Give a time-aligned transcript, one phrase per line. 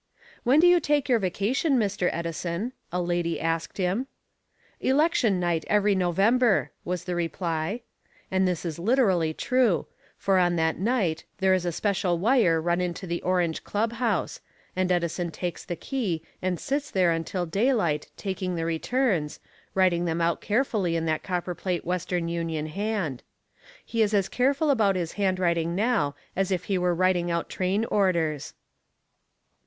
[0.43, 2.09] "When do you take your vacation, Mr.
[2.11, 4.07] Edison?" a lady asked him.
[4.79, 7.81] "Election night every November," was the reply.
[8.31, 9.85] And this is literally true,
[10.17, 14.41] for on that night there is a special wire run into the Orange Clubhouse,
[14.75, 19.39] and Edison takes the key and sits there until daylight taking the returns,
[19.75, 23.21] writing them out carefully in that copperplate Western Union hand.
[23.85, 27.85] He is as careful about his handwriting now as if he were writing out train
[27.85, 28.55] orders.